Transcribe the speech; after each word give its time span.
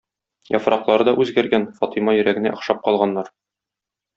Яфраклары 0.53 1.05
да 1.09 1.13
үзгәргән- 1.25 1.67
Фатыйма 1.81 2.15
йөрәгенә 2.21 2.57
охшап 2.57 2.83
калганнар. 2.89 3.31